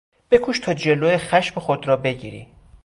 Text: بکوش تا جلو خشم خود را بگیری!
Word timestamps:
بکوش 0.31 0.59
تا 0.59 0.73
جلو 0.73 1.17
خشم 1.17 1.59
خود 1.59 1.87
را 1.87 1.97
بگیری! 1.97 2.47